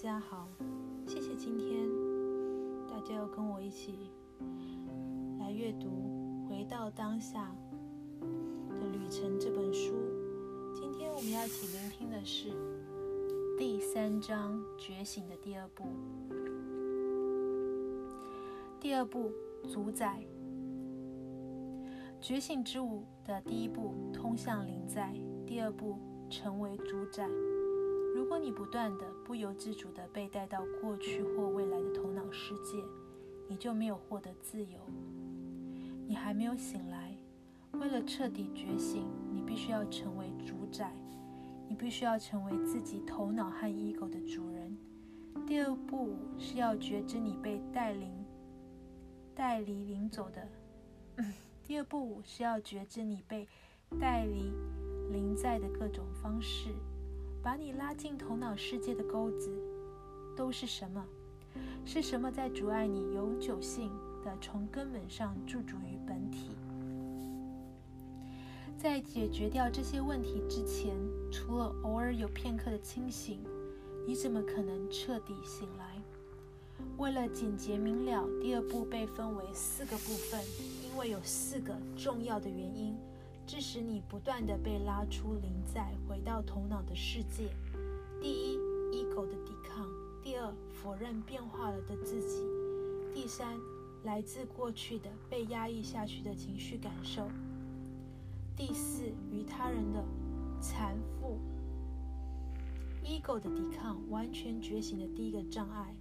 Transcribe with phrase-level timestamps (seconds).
[0.00, 0.46] 家好，
[1.08, 1.88] 谢谢今天
[2.88, 4.12] 大家要跟我一起
[5.40, 5.88] 来阅读
[6.48, 7.52] 《回到当下
[8.20, 9.92] 的旅程》这本书。
[10.72, 12.52] 今天我们要一起聆听的是
[13.58, 15.86] 第三章《觉醒》的第二部。
[18.78, 19.32] 第二步，
[19.68, 20.24] 主宰
[22.20, 25.12] 觉醒之舞的第一步，通向临在；
[25.44, 25.98] 第二步，
[26.30, 27.28] 成为主宰。
[28.28, 32.76] 如果你不断的、不由自主的被带到过去或未来的头脑世界，
[33.48, 34.78] 你就没有获得自由。
[36.06, 37.16] 你还没有醒来。
[37.72, 40.92] 为了彻底觉醒，你必须要成为主宰，
[41.70, 44.76] 你必须要成为自己头脑和 ego 的主人。
[45.46, 48.12] 第二步是要觉知你被带领、
[49.34, 50.46] 带离、领走的。
[51.64, 53.48] 第二步是要觉知你被
[53.98, 54.52] 带离、
[55.10, 56.74] 临在的各种方式。
[57.48, 59.50] 把你拉进头脑世界的钩子
[60.36, 61.02] 都是什么？
[61.82, 63.90] 是什么在阻碍你永久性
[64.22, 66.50] 的从根本上驻足于本体？
[68.76, 70.94] 在解决掉这些问题之前，
[71.32, 73.40] 除了偶尔有片刻的清醒，
[74.06, 76.02] 你怎么可能彻底醒来？
[76.98, 80.38] 为了简洁明了，第二步被分为四个部分，
[80.84, 82.94] 因为有四个重要的原因。
[83.48, 87.48] 致使你不断的被拉出灵在，回到头脑的世界。
[88.20, 88.58] 第一
[88.92, 89.86] ，ego 的抵抗；
[90.22, 92.44] 第二，否认变化了的自己；
[93.14, 93.58] 第三，
[94.04, 97.22] 来自过去的被压抑下去的情绪感受；
[98.54, 100.04] 第四，与他人的
[100.60, 101.38] 缠缚。
[103.02, 105.94] ego 的抵抗，完全觉醒的第一个障碍，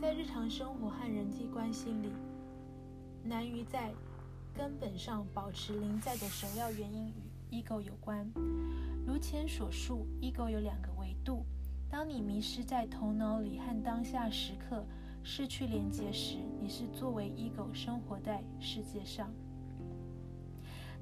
[0.00, 2.10] 在日常生活和人际关系里，
[3.22, 3.92] 难于在。
[4.56, 8.26] 根本上保持临在的首要原因与 ego 有关。
[9.06, 11.44] 如前所述，ego 有两个维度。
[11.88, 14.84] 当你迷失在头脑里和当下时刻
[15.22, 19.30] 失去连接时，你是作为 ego 生活在世界上。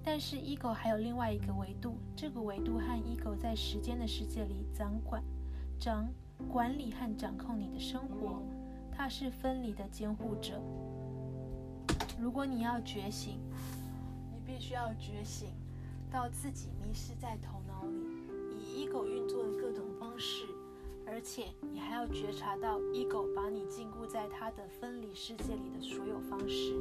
[0.02, 5.22] 但是 ego 还有另外一个维度，这个维度和 ego 在时间的世界里掌管、
[5.78, 6.06] 掌
[6.50, 8.42] 管理和掌控你的生活，
[8.92, 10.60] 它是分离的监护者。
[12.24, 13.38] 如果你要觉醒，
[14.32, 15.50] 你必须要觉醒
[16.10, 17.98] 到自己迷失在头脑里，
[18.58, 20.46] 以 ego 运作的各种方式，
[21.06, 26.72] 而且你还要觉察到 ego 把你禁锢在它的分离世界里的所有方式。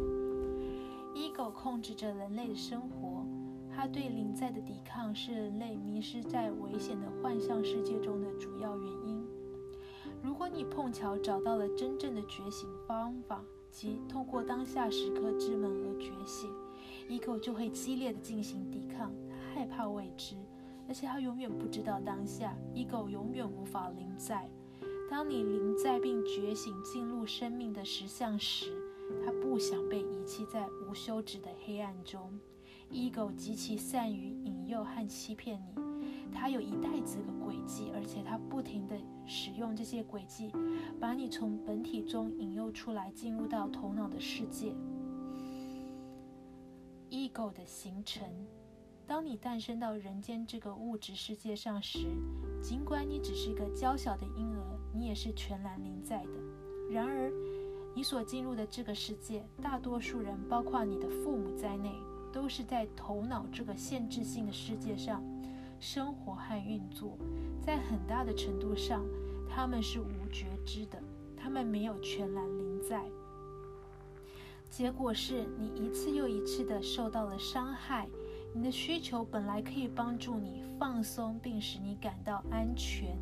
[1.13, 3.25] ego 控制着人类的生活，
[3.75, 9.27] 它对灵在的抵抗是人类迷失在危险的幻象世界中的主要原因。
[10.21, 16.47] 如果你碰巧找到了真正的觉醒方法，即通过当下时刻之门而觉醒
[17.09, 19.11] ，ego 就会激烈的进行抵抗，
[19.51, 20.35] 害怕未知，
[20.87, 24.47] 而且他永远不知道当下，ego 永远无法临在。
[25.09, 28.71] 当你临在并觉醒进入生命的实相时，
[29.25, 32.39] 他不想被遗弃在无休止的黑暗中。
[32.91, 35.82] ego 极其善于引诱和欺骗你。
[36.33, 40.51] 他有一袋子的轨迹，而且他不停地使用这些轨迹，
[40.99, 44.73] 把你从本体中引诱出来，进入到头脑的世界。
[47.09, 48.27] ego 的形成，
[49.05, 52.07] 当你诞生到人间这个物质世界上时，
[52.61, 56.31] 尽管你只是一个娇小的婴儿，你也是全然临在的。
[56.89, 57.31] 然而，
[57.95, 61.93] 你所进入的这个世界，大多数人，包括你的父母在内，
[62.31, 65.23] 都是在头脑这个限制性的世界上。
[65.85, 67.17] 生活和运作，
[67.61, 69.03] 在很大的程度上，
[69.49, 70.97] 他们是无觉知的，
[71.35, 73.03] 他们没有全然临在。
[74.69, 78.07] 结果是你一次又一次的受到了伤害。
[78.55, 83.17] 你的需求本来可以帮助你放松，并使你感到安全，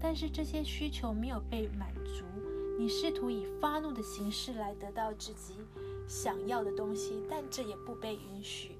[0.00, 2.24] 但是这些需求没有被满足。
[2.80, 5.54] 你试图以发怒的形式来得到自己
[6.08, 8.72] 想要的东西，但这也不被允许。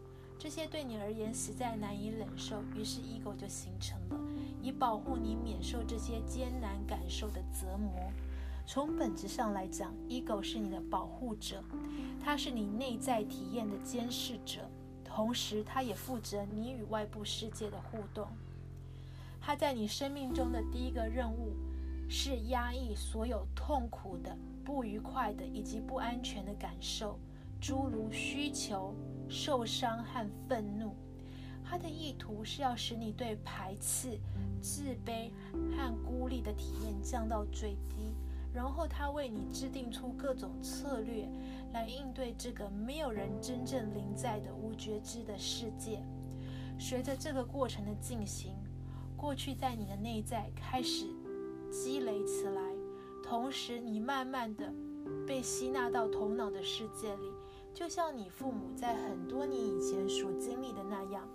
[0.42, 4.19] 这些对你而言实在难以忍受，于是 ego 就形成了，
[4.61, 8.11] 以保护你免受这些艰难感受的折磨。
[8.66, 11.62] 从本质上来讲，ego 是你的保护者，
[12.25, 14.69] 它是你内在体验的监视者，
[15.05, 18.26] 同时它也负责你与外部世界的互动。
[19.40, 21.52] 它在你生命中的第一个任务
[22.08, 27.16] 是压抑所有痛苦的、不愉快的以及不安全的感受，
[27.61, 28.93] 诸如需求。
[29.32, 30.94] 受伤和愤怒，
[31.64, 34.20] 他的意图是要使你对排斥、
[34.61, 35.31] 自卑
[35.75, 38.14] 和孤立的体验降到最低，
[38.52, 41.26] 然后他为你制定出各种策略
[41.73, 46.05] 来应对这个没有人真正临在的无觉知的世界。
[46.78, 48.55] 随着这个过程的进行，
[49.17, 51.06] 过去在你的内在开始
[51.70, 52.61] 积累起来，
[53.25, 54.70] 同时你慢慢的
[55.26, 57.31] 被吸纳到头脑的世界里，
[57.74, 61.26] 就像你父母在很多年以前所经历的那样。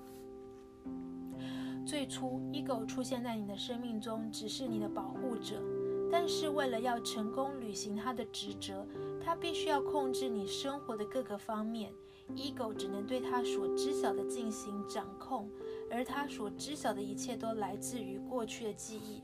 [1.86, 5.62] 最初，ego 出现在你的生命中，只是你的保护者。
[6.10, 8.86] 但是为了要成功履行他的职责，
[9.22, 11.92] 他必须要控制你生活的各个方面。
[12.36, 15.50] ego 只能对他所知晓的进行掌控，
[15.90, 19.24] 而他所知晓的一切都来自于过去的记忆，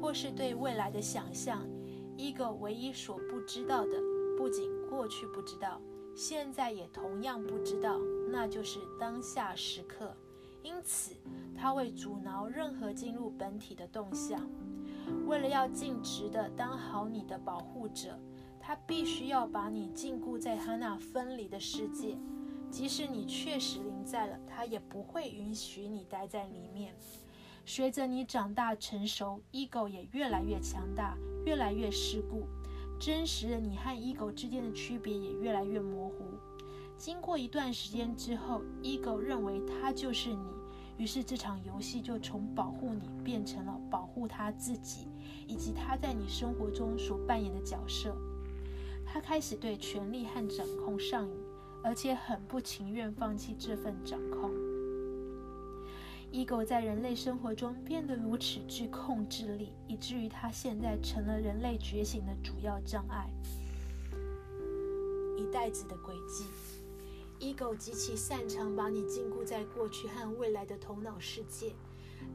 [0.00, 1.66] 或是对未来的想象。
[2.16, 3.98] ego 唯一所不知道的，
[4.36, 5.80] 不仅过去不知道，
[6.14, 7.98] 现在也同样不知道，
[8.30, 10.14] 那就是当下时刻。
[10.62, 11.14] 因此，
[11.56, 14.48] 它会阻挠任何进入本体的动向。
[15.26, 18.18] 为了要尽职的当好你的保护者，
[18.60, 22.16] 他必须要把你禁锢在他那分离的世界。
[22.70, 26.94] 即使你确实临在了，他也不会允许你待在里面。
[27.64, 32.46] 随着你长大成熟，ego 也越来越强大，越来越世故。
[33.00, 36.26] 真实的你和 ego 之间的区别也越来越模糊。
[36.98, 40.44] 经过一段时间之后，ego 认为他就是你，
[40.98, 45.08] 于是这场游戏就从保护你变成了保护他自己，
[45.46, 48.14] 以及他在你生活中所扮演的角色。
[49.06, 51.34] 他开始对权力和掌控上瘾，
[51.82, 54.50] 而且很不情愿放弃这份掌控。
[56.32, 63.28] Ego 在人类生活中变得如此具控制力，以至于它现在成了人类觉醒的主要障碍。
[65.36, 66.44] 一代子的轨迹。
[67.40, 71.72] ego 极其擅长把你禁锢在过去和未来的头脑世界，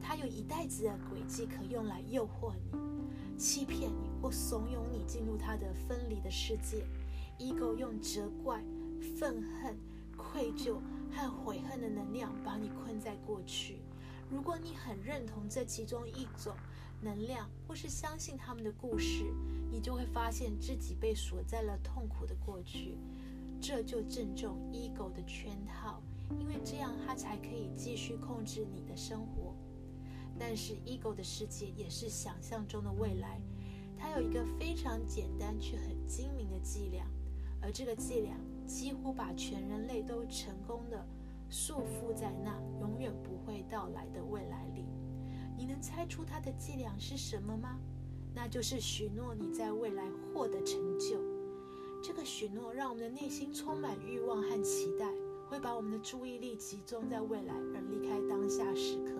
[0.02, 6.84] 它有一袋子的轨迹可用来诱惑你、欺骗你或怂恿你进入它的分离的世界。
[7.38, 8.60] ego 用责怪、
[9.16, 9.78] 愤恨、
[10.16, 10.80] 愧疚
[11.12, 13.78] 和悔恨的能量把你困在过去。
[14.30, 16.54] 如果你很认同这其中一种
[17.00, 19.24] 能量，或是相信他们的故事，
[19.70, 22.98] 你就会发现自己被锁在了痛苦的过去。
[23.60, 26.02] 这就正中 ego 的圈套，
[26.38, 29.54] 因为这样他才可以继续控制你的生活。
[30.38, 33.40] 但是 ego 的世界也是想象中的未来，
[33.98, 37.06] 它有一个非常简单却很精明的伎俩，
[37.62, 38.36] 而这个伎俩
[38.66, 41.06] 几乎把全人类都成功的
[41.48, 44.84] 束缚在那永远不会到来的未来里。
[45.56, 47.78] 你能猜出它的伎俩是什么吗？
[48.34, 51.18] 那就是许诺你在未来获得成就。
[52.02, 55.10] 这个许诺让我们的内心充满欲望和期待，
[55.48, 59.12] 会把我们的注意力集中在未来，而离开当下时刻。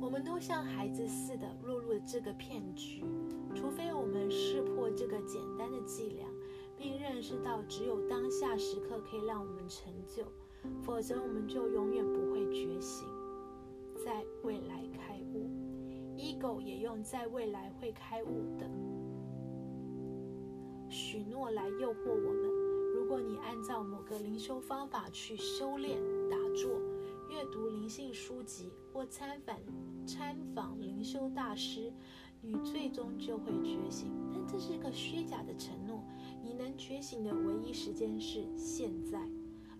[0.00, 3.04] 我们都像孩子似的落入了这个骗局，
[3.54, 6.26] 除非我们识破这个简单的伎俩，
[6.84, 10.22] 并认识到只有当下时刻可以让我们成就，
[10.82, 13.08] 否则我们就永远不会觉醒，
[14.04, 15.48] 在未来开悟。
[16.14, 18.68] ego 也用在未来会开悟的。
[20.90, 22.50] 许诺来诱惑我们。
[22.94, 25.98] 如果你按照某个灵修方法去修炼、
[26.28, 26.70] 打坐、
[27.30, 29.58] 阅读灵性书籍或参访
[30.06, 31.90] 参访灵修大师，
[32.46, 34.12] 你最终就会觉醒。
[34.32, 36.02] 但这是个虚假的承诺。
[36.42, 39.20] 你能觉醒的唯一时间是现在。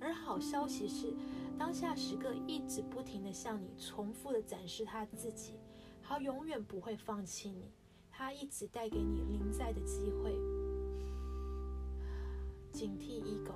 [0.01, 1.15] 而好消息是，
[1.59, 5.55] 当下时刻一直不停地向你重复地展示他自己，
[6.03, 7.71] 他永远不会放弃你，
[8.11, 10.35] 他一直带给你临在的机会。
[12.71, 13.55] 警惕 ego。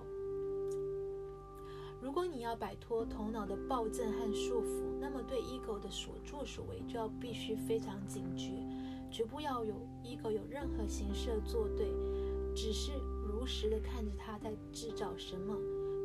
[2.01, 8.53] 如果你要摆脱头脑的暴政和束缚，那么对 ego 的所作所为就要必须非常警觉，
[9.11, 9.75] 绝不要有
[10.05, 11.89] ego 有任何形式的作对，
[12.55, 12.93] 只是
[13.27, 15.57] 如实的看着他在制造什么。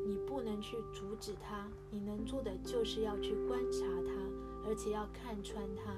[0.05, 5.93] 你不能去阻止他，你能做的就是要去观察他，而且要看穿他。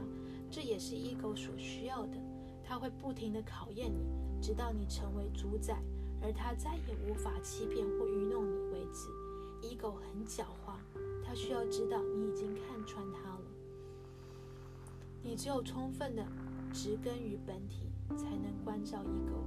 [0.51, 2.17] 这也是 ego 所需要的，
[2.63, 4.05] 他会不停的考验你，
[4.41, 5.81] 直到你成为主宰。
[6.21, 9.09] 而他再也无法欺骗或愚弄你为止。
[9.62, 10.75] ego 很狡猾，
[11.24, 13.41] 他需要知道你已经看穿他了。
[15.24, 16.24] 你只有充分的
[16.75, 19.39] 植根于本体，才能关照 ego，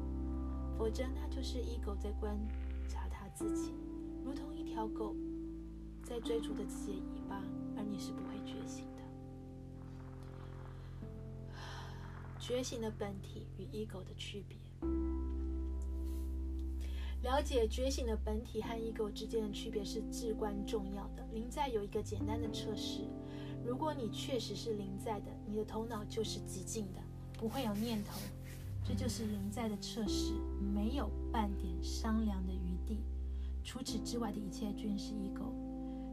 [0.78, 2.34] 否则那就是 ego 在观
[2.88, 3.70] 察他自己，
[4.24, 5.14] 如同一条狗
[6.02, 7.44] 在追逐着自己的尾巴，
[7.76, 9.02] 而你是不会觉醒的。
[12.40, 14.56] 觉醒的本体与 ego 的区别。
[17.20, 21.26] 了解觉醒的本体和 ego 之间的区别是至关重要的。
[21.34, 23.02] 灵在有一个简单的测试：
[23.66, 27.02] 如果你确实是灵在的，你的头脑就是极静的，
[27.38, 28.18] 不会有念头。
[28.84, 30.32] 这就是人在的测试，
[30.74, 32.98] 没有半点商量的余地。
[33.62, 35.52] 除此之外的一切均是 ego。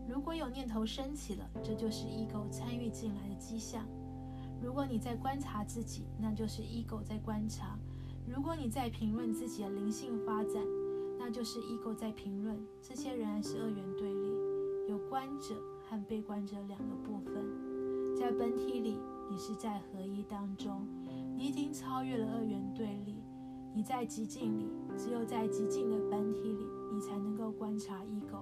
[0.08, 3.86] 如果有念头升起了，这就是 ego 参与进来的迹象。
[4.62, 7.77] 如果你在观察自己，那就是 ego 在观察；
[8.27, 10.62] 如果你在评论自己的灵性发展，
[11.17, 12.58] 那就是 ego 在评论。
[12.82, 15.55] 这些仍然是二元对立，有观者
[15.89, 17.34] 和被观者两个部分。
[18.15, 18.98] 在本体里，
[19.32, 20.86] 你是在合一当中，
[21.36, 23.22] 你已经超越了二元对立。
[23.74, 28.42] 你在极境里，只有在极境的本体里，你才能够观察 ego；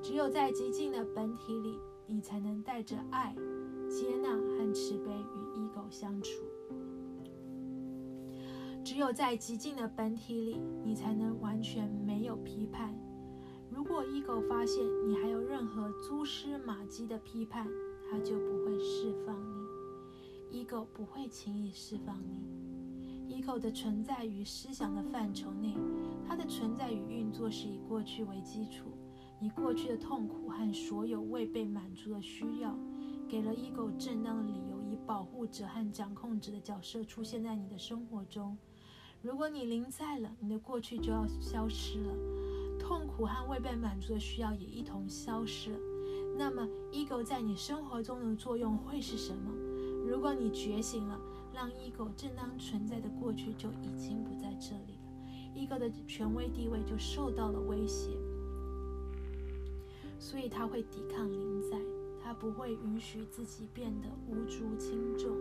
[0.00, 3.34] 只有在极境的本体里，你才能带着爱、
[3.90, 6.44] 接纳和慈悲与 ego 相处；
[8.84, 12.96] 只有在极境的本体里，你才能完全没有批判。
[13.68, 17.66] 如果 ego 发现你还有任何蛛丝马迹的批判，
[18.08, 19.61] 它就不会释放你。
[20.52, 23.34] Ego 不会轻易释放你。
[23.34, 25.74] ego 的存在于思想的范畴内，
[26.28, 28.90] 它的存在与运作是以过去为基础，
[29.40, 32.76] 以过去的痛苦和所有未被满足的需要，
[33.26, 38.56] 给了 ego 正当的理由，以保护者和掌控者的角色出现在你的生活中。
[39.22, 42.12] 如果你临在了，你的过去就要消失了，
[42.78, 45.78] 痛苦和未被满足的需要也一同消失了。
[46.36, 49.50] 那么，ego 在你生活中的作用会是什么？
[50.12, 51.18] 如果你觉醒了，
[51.54, 58.10] 让 ego 正当存在的过去就已经不在这里了，ego 的权威地位就受到了威胁，
[60.18, 61.78] 所以他会抵抗临在，
[62.22, 65.34] 他不会允许自己变得无足轻重。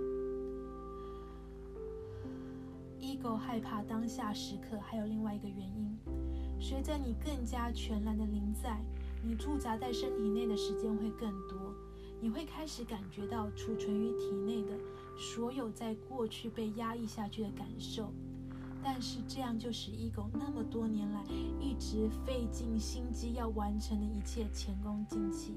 [3.01, 5.97] ego 害怕当下时刻，还有另外一个原因，
[6.61, 8.81] 随着你更加全然的临在，
[9.21, 11.59] 你驻扎在身体内的时间会更多。
[12.21, 14.77] 你会开始感觉到储存于体内的
[15.17, 18.13] 所有在过去被压抑下去的感受，
[18.83, 21.23] 但是这样就使 ego 那么多年来
[21.59, 25.55] 一直费尽心机要完成的一切前功尽弃。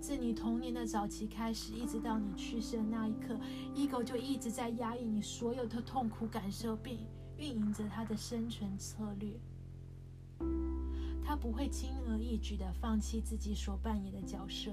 [0.00, 3.38] 自你童年的早期开始，一直到你去世的那一刻
[3.74, 7.00] ，ego 就一直在压抑你所有的痛苦感受，并
[7.36, 9.38] 运营着它的生存策略。
[11.22, 14.70] 它不会轻而易举地放弃自己所扮演的角色。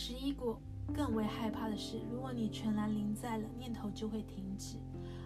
[0.00, 0.56] 十一果
[0.94, 4.76] 更为害怕的是，如果你全然临在了，念头就会停止。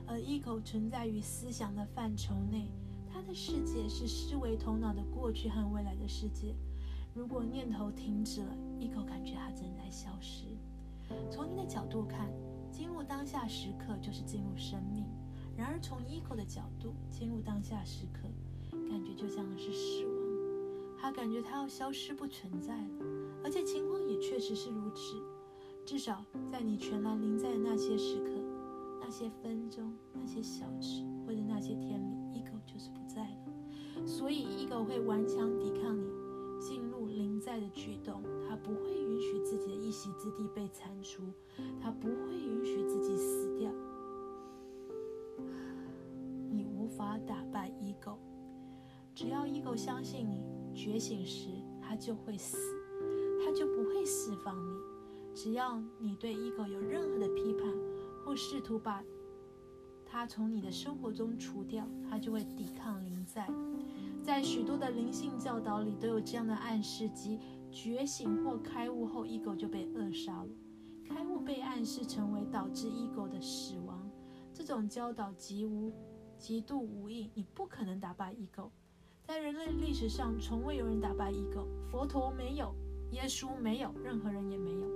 [0.07, 2.73] 而 ego 存在于思想的范畴内，
[3.12, 6.57] 它的世界是思维头脑的过去和未来的世界。
[7.12, 10.47] 如果念头停止了，ego 感觉它正在消失。
[11.31, 12.31] 从你的角度看，
[12.71, 15.05] 进入当下时刻就是进入生命；
[15.55, 18.26] 然而从 ego 的角度，进入当下时刻，
[18.88, 20.14] 感觉就像是死亡。
[20.99, 23.22] 他感觉他要消失不存在了。
[23.45, 25.17] 而且情况也确实是如此，
[25.85, 28.31] 至少在你全然临在的那些时刻、
[29.01, 34.07] 那些分钟、那些小时或者那些天里，ego 就是不在了。
[34.07, 36.09] 所以，ego 会顽强抵抗你
[36.61, 41.23] 进入临在的举动，它不会允许自己的一席之地被铲除，
[41.81, 43.71] 它不会允许自己死掉。
[46.51, 48.17] 你无法打败 ego，
[49.15, 50.43] 只要 ego 相信你
[50.75, 51.49] 觉醒时，
[51.81, 52.57] 它就会死。
[53.55, 54.81] 就不会释放你。
[55.35, 57.73] 只要你对 ego 有任何的批判，
[58.25, 59.03] 或试图把
[60.05, 63.49] 它从你的生活中除掉，它就会抵抗灵在。
[64.23, 67.41] 在许多的灵性教导里都有这样的暗示：即
[67.71, 70.49] 觉醒或开悟后，ego 就被扼杀了。
[71.09, 74.09] 开悟被暗示成为导致 ego 的死亡。
[74.53, 75.91] 这种教导极无、
[76.39, 77.31] 极度无益。
[77.35, 78.69] 你不可能打败 ego。
[79.25, 81.67] 在人类历史上，从未有人打败 ego。
[81.91, 82.75] 佛陀没有。
[83.12, 84.87] 耶稣没有，任何人也没有。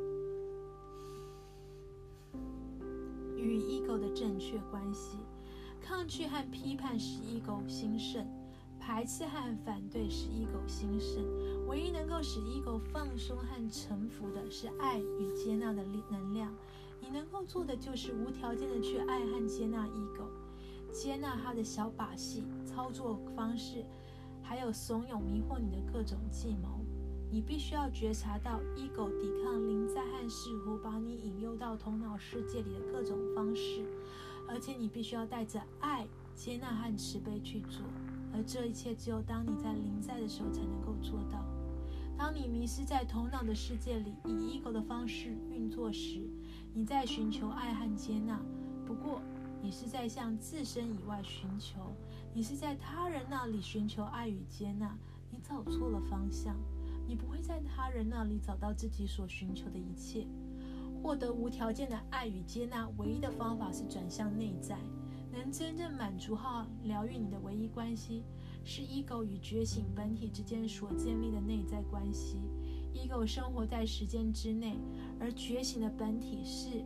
[3.36, 5.18] 与 ego 的正确关系，
[5.80, 8.26] 抗拒和批判使 ego 兴盛，
[8.80, 11.22] 排斥和反对使 ego 兴盛。
[11.68, 16.52] 唯一能够使 ego 放松和臣服的是爱与接纳的力能量。
[16.98, 20.26] 你能够做的就是无条件的去爱和接纳 ego，
[20.90, 23.84] 接纳他的小把戏、操作方式，
[24.42, 26.85] 还有怂恿迷惑你的各种计谋。
[27.36, 33.84] 你必须要觉察到，ego 抵抗临在和试图把你引诱到头脑世界里的各种方式，
[34.48, 37.82] 而且你必须要带着爱、接纳和慈悲去做。
[38.32, 41.44] 而这一切只有当你在临在的时候才能够做到。
[42.16, 46.22] 当你迷失在头脑的世界里，以 ego 的方式运作时，
[46.72, 48.40] 你在寻求爱和接纳。
[48.86, 49.20] 不过，
[49.60, 51.94] 你是在向自身以外寻求，
[52.32, 54.96] 你是在他人那里寻求爱与接纳。
[55.30, 56.56] 你走错了方向。
[57.06, 60.26] 你不会在他人那里找到自己所寻求的一切。
[61.02, 64.76] 获得无条件的爱与接纳，唯一的方法是转向内在。
[65.30, 68.24] 能真正满足和疗愈你的唯一关系，
[68.64, 72.38] 是 ego 与觉醒本体之间所建立的内在关系。
[72.94, 74.78] ego 生活在时间之内，
[75.20, 76.82] 而觉醒的本体是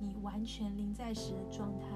[0.00, 1.86] 你完全临在时的状态。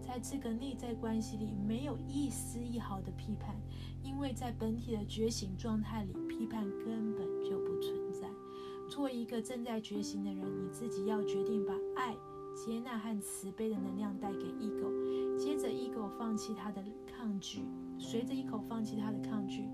[0.00, 3.54] 在这个内在关系里，没有一丝一毫的批判，
[4.06, 8.28] 因为在本体的觉醒状态里，批判根本就不存在。
[8.88, 12.16] 做一个正在觉醒的人，你自己要决定把爱、
[12.54, 17.62] 接纳和慈悲的能量带给 ego，接着 ego 放弃他的抗拒，
[17.98, 19.64] 随着一口放弃他的抗拒，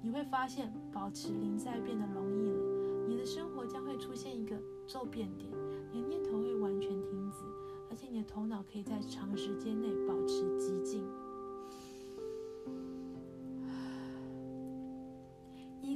[0.00, 3.06] 你会发现保持零在变得容易了。
[3.06, 4.56] 你的生活将会出现一个
[4.86, 5.50] 骤变点，
[5.92, 7.44] 你的念头会完全停止。
[7.90, 11.04] 而且你的头脑可以在长时间内保持寂静。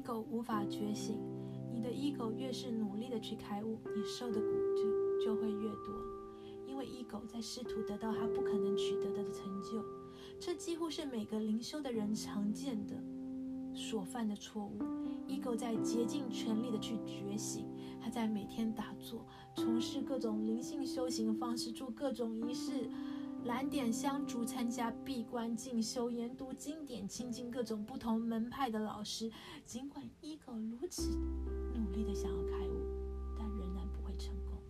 [0.07, 1.19] Ego 无法觉醒，
[1.73, 4.47] 你的 ego 越是努力的去开悟，你受的苦
[4.77, 5.93] 就就会越多，
[6.65, 9.85] 因为 ego 在试图得到他不可能取得的成就，
[10.39, 12.95] 这几乎是每个灵修的人常见的
[13.75, 14.79] 所犯的错误。
[15.27, 17.67] ego 在竭尽全力的去觉醒。
[18.01, 22.89] 他在每天打坐，从事各种灵性修行方式，做各种仪式，
[23.45, 29.31] 燃点香烛，参加闭关进修，研读经典，亲近各种不同门派的老师。
[29.65, 31.17] 尽管 ego 如此
[31.75, 34.61] 努力的想要开悟，但仍然不会成功。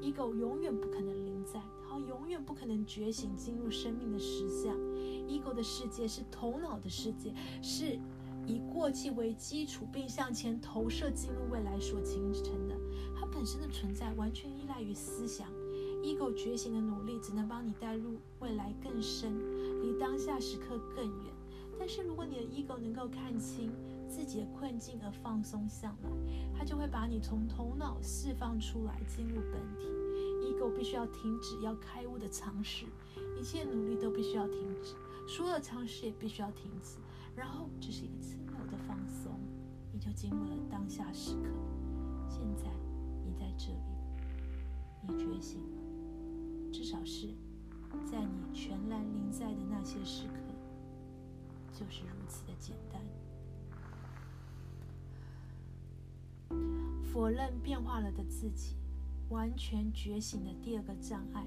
[0.00, 4.76] ego 永远不可能临在，它永远不可能觉醒进入生命的实相。
[5.28, 7.32] ego 的世界是头脑的世界，
[7.62, 7.98] 是。
[8.44, 12.74] 以过去为基础，并向前投射进入未来所形成的，
[13.14, 15.48] 它本身的存在完全依赖于思想。
[16.02, 19.32] Ego 觉醒的努力只能帮你带入未来更深，
[19.80, 21.32] 离当下时刻更远。
[21.78, 23.72] 但是如果你的 ego 能够看清
[24.08, 26.10] 自己的困境而放松下来，
[26.56, 29.88] 它就会把你从头脑释放出来，进入本体。
[30.42, 32.84] ego 必须要停止要开悟的尝试，
[33.38, 34.94] 一切努力都必须要停止，
[35.26, 36.98] 所有的尝试也必须要停止。
[37.34, 39.32] 然后只是一个自由的放松，
[39.92, 41.48] 你就进入了当下时刻。
[42.28, 42.64] 现在
[43.24, 43.78] 你在这里，
[45.08, 45.60] 你觉醒，
[46.92, 47.26] 少事
[48.04, 50.34] 在你全然临在的那些时刻，
[51.72, 53.00] 就是如此的简单。
[57.02, 58.76] 否认变化了的自己，
[59.30, 61.46] 完全觉醒的第二个障碍，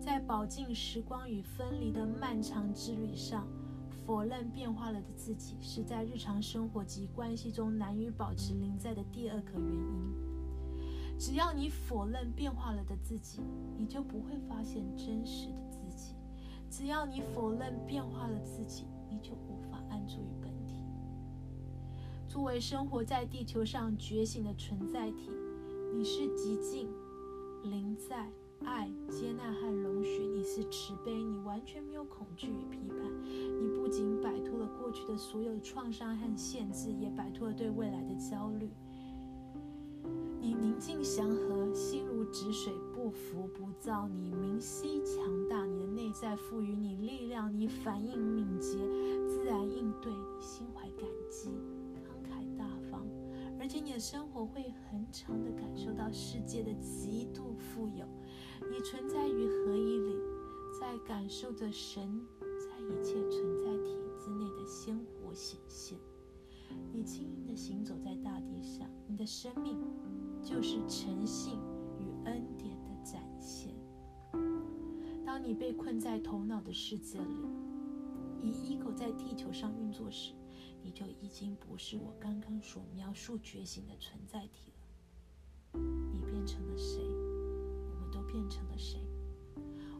[0.00, 3.46] 在饱经时光与分离的漫长之旅上。
[4.04, 10.23] 否认变化了的自己，是在日常生活及关系中难以保持临在的第二个原因。
[11.24, 13.40] 只要你否认变化了的自己，
[13.78, 16.14] 你就不会发现真实的自己；
[16.68, 20.82] 只要你否认变化了自己，你就无法安住于本体。
[22.28, 25.30] 作为生活在地球上觉醒的存在体，
[25.94, 26.90] 你是极静、
[27.62, 28.30] 临在。
[28.66, 32.98] 爱、接纳和容许，你是慈悲，你完全没有恐惧与批判。
[33.24, 38.70] 你不仅摆脱了过去的所有创伤和限制，也摆脱了对未来的焦虑。
[40.44, 44.06] 你宁静祥和，心如止水，不浮不躁。
[44.06, 48.76] 你明晰强大，你的内在赋予你力量，你反应敏捷，
[49.26, 50.12] 自然应对。
[50.12, 51.48] 你心怀感激，
[52.04, 53.06] 慷慨大方，
[53.58, 58.04] 而且你的生活会很长的感受到世界的极度富有。
[58.70, 60.14] 你存在于合一里，
[60.78, 65.96] 在感受着神在一切存在体之内的鲜活显现。
[66.92, 69.80] 你轻盈地行走在大地上，你的生命
[70.44, 71.58] 就是诚信
[71.98, 73.74] 与恩典的展现。
[75.24, 77.34] 当你被困在头脑的世界里，
[78.42, 80.34] 以 ego 在地球上运作时，
[80.82, 85.80] 你就已经不是我刚刚所描述觉醒的存在体了。
[86.12, 87.02] 你变成了谁？
[87.02, 89.00] 我们都变成了谁？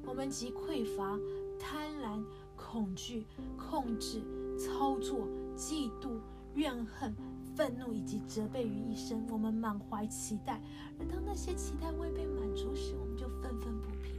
[0.06, 1.18] 我们集匮乏、
[1.58, 2.22] 贪婪、
[2.54, 3.24] 恐惧、
[3.56, 4.22] 控制、
[4.58, 5.26] 操作、
[5.56, 6.20] 嫉妒、
[6.54, 7.14] 怨恨、
[7.54, 9.24] 愤怒以及责备于一身。
[9.30, 10.60] 我们满怀期待，
[10.98, 14.14] 而当那些期待未被满足时，我们就愤愤不平。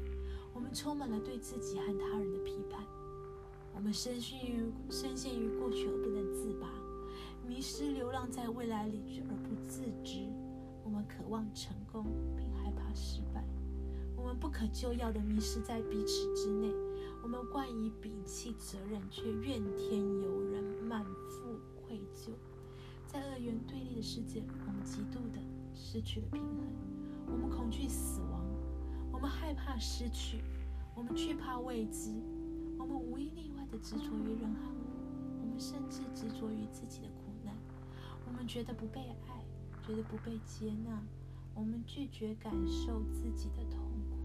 [0.53, 2.85] 我们充满了对自己和他人的批判。
[3.75, 6.69] 我们深陷于深陷于过去而不能自拔，
[7.45, 10.25] 迷失流浪在未来里而不自知。
[10.83, 12.05] 我们渴望成功，
[12.37, 13.43] 并害怕失败。
[14.15, 16.71] 我们不可救药地迷失在彼此之内，
[17.21, 21.44] 我们惯以摒弃责任，却怨天尤人，满腹。
[23.15, 25.39] 在二元对立的世界，我们极度地
[25.73, 26.67] 失去了平衡。
[27.31, 28.45] 我们恐惧死亡，
[29.09, 30.41] 我们害怕失去，
[30.93, 32.11] 我们惧怕未知。
[32.77, 37.55] 我们无一例外地执着于人和物，我们甚至执着于自己的苦难。
[38.27, 38.99] 我们觉得不被
[39.29, 39.45] 爱，
[39.87, 41.01] 觉得不被接纳，
[41.53, 44.17] 我们拒绝感受自己的痛苦。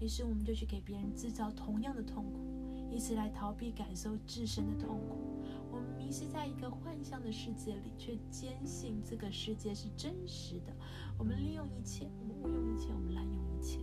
[0.00, 5.33] 于是，我们就去给别人制造同样的痛苦，以此来逃避感受自身的痛苦。
[6.04, 10.72] 迷失在一个幻象的世界里，却坚信这个世界是真实的。
[11.18, 13.80] 我们利用一切，我们误用一切，我们滥用一切。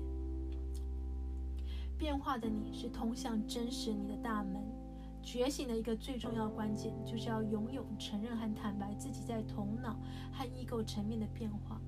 [1.97, 4.61] 变化的你是通向真实你的大门。
[5.23, 9.99] 觉醒的一个最重要关键，就是要拥有承认和坦白自己在头脑
[10.31, 11.81] 和异构层面的变化。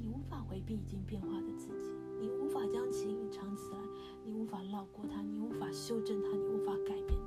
[0.00, 1.90] 你无法回避已经变化的自己，
[2.20, 3.78] 你无法将其隐藏起来，
[4.24, 7.17] 你无法绕过它，你无法修正它，你无法改变。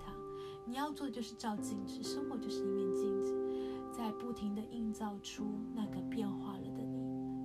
[0.71, 3.35] 你要做的就是照镜子，生活就是一面镜子，
[3.91, 5.43] 在不停的映照出
[5.75, 6.97] 那个变化了的你。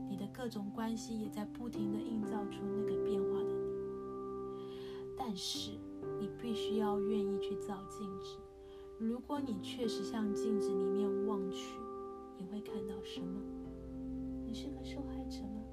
[0.08, 3.66] 你的各种关系也在不停的映照出那个变化的你。
[5.18, 5.72] 但是。
[6.20, 8.38] 你必须要愿意去照镜子。
[8.98, 11.76] 如果你确实向镜子里面望去，
[12.38, 13.40] 你会看到什么？
[14.46, 15.64] 你是个受害者吗？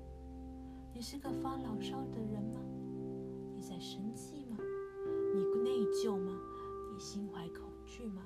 [0.91, 2.59] 你是个发牢骚的人吗？
[3.55, 4.57] 你在生气吗？
[5.35, 6.33] 你不内疚吗？
[6.93, 8.21] 你心怀恐惧吗？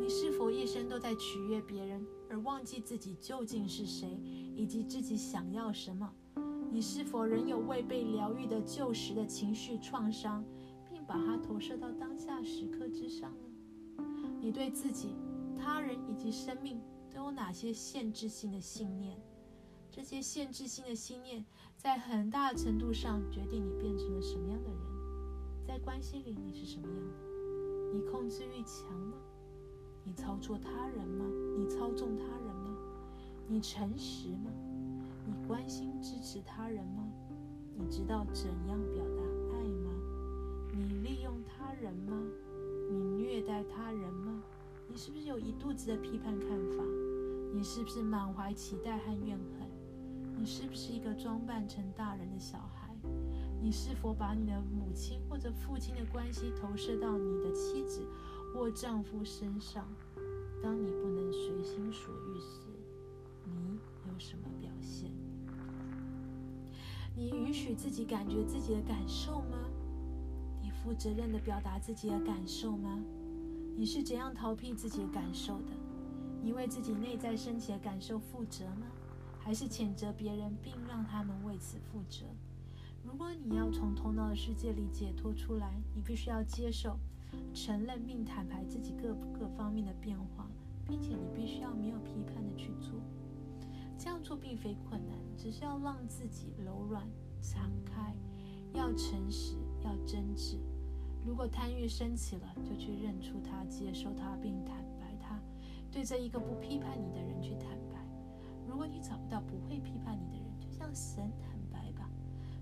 [0.00, 4.18] 你是否一生都在取悦别人，而忘记自己究竟是谁，
[4.56, 6.10] 以及自己想要什么？
[6.72, 10.42] 你是否仍有未被疗愈的旧时的情绪创伤？
[10.90, 14.00] 并把它投射到当下时刻之上呢？
[14.40, 15.14] 你对自己、
[15.58, 16.80] 他人以及生命
[17.12, 19.20] 都有哪些限制性的信念？
[19.90, 21.44] 这些限制性的信念
[21.76, 24.80] 在很大程度上决定你变成了什么样的人。
[25.66, 27.25] 在关系里，你是什么样的？
[27.92, 29.16] 你控制欲强吗？
[30.04, 31.24] 你操作他人吗？
[31.56, 32.76] 你操纵他人吗？
[33.48, 34.50] 你诚实吗？
[35.24, 37.08] 你关心支持他人吗？
[37.76, 39.22] 你知道怎样表达
[39.52, 39.90] 爱吗？
[40.72, 42.12] 你利用他人吗？
[42.90, 44.42] 你虐待他人吗？
[44.88, 46.84] 你是不是有一肚子的批判看法？
[47.52, 49.68] 你是不是满怀期待和怨恨？
[50.38, 52.75] 你是不是一个装扮成大人的小孩？
[53.60, 58.06] 你是否把你的母亲或者父亲的关系投射到你的妻子
[58.52, 59.86] 或丈夫身上？
[60.62, 62.60] 当你不能随心所欲时，
[63.44, 65.10] 你有什么表现？
[67.14, 69.58] 你允许自己感觉自己的感受吗？
[70.62, 73.02] 你负责任的表达自己的感受吗？
[73.76, 75.72] 你是怎样逃避自己的感受的？
[76.42, 78.86] 你为自己内在升起的感受负责吗？
[79.38, 82.24] 还是谴责别人并让他们为此负责？
[83.06, 86.98] 如果你要从头脑的世界里解脱出来，你必须要接受、
[87.54, 90.50] 承认并坦白自己各各方面的变化，
[90.84, 93.00] 并且你必须要没有批判的去做。
[93.96, 97.08] 这样做并非困难，只是要让自己柔软、
[97.40, 98.12] 敞开，
[98.74, 100.56] 要诚实，要真挚。
[101.24, 105.40] 如果贪欲升起了，就去认出它、接受它，并坦白它，
[105.92, 108.04] 对着一个不批判你的人去坦白。
[108.68, 111.30] 如果你找不到不会批判你的人，就像神。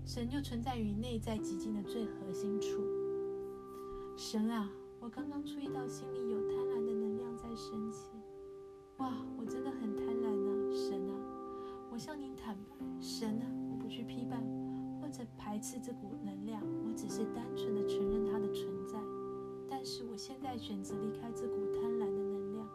[0.05, 2.79] 神就存在于内在极境的最核心处。
[4.15, 8.11] 神啊，我刚刚注意到心里有贪婪的能量在升起。
[8.97, 11.15] 哇，我真的很贪婪呢，神啊，
[11.91, 14.43] 我向您坦白，神啊，我不去批判。
[15.01, 18.99] 或者排斥这股能量，我只是单纯的承认它的存在。
[19.67, 22.67] 但是我现在选择离开这股贪婪的能量，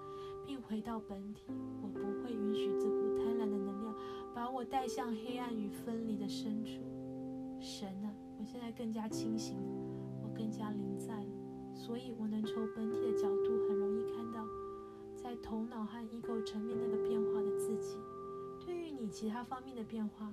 [0.44, 1.42] 并回到本体。
[1.80, 3.94] 我不会允许这股贪婪的能量
[4.34, 6.80] 把我带向黑暗与分离的深处。
[7.60, 9.56] 神啊，我现在更加清醒，
[10.22, 14.44] 我更加临在了，所以我能从本体的角度很容易看到，
[15.14, 17.96] 在头脑和 ego 层面那个变化的自己。
[18.64, 20.32] 对于你其他方面的变化。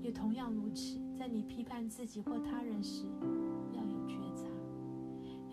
[0.00, 3.04] 也同样如此，在你批判自己或他人时，
[3.72, 4.46] 要有觉察，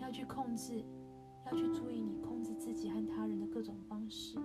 [0.00, 0.84] 要去控制，
[1.44, 4.38] 要去注意你控制自己和他人的各种方式，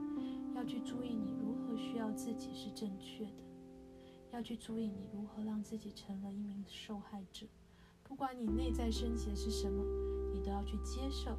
[0.55, 3.43] 要去注意你如何需要自己是正确的，
[4.31, 7.45] 要去注意你如何让自己成了一名受害者。
[8.03, 9.83] 不管你内在升起的是什么，
[10.33, 11.31] 你都要去接受、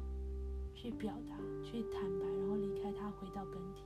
[0.73, 3.83] 去表达、去坦白，然后离开它，回到本体。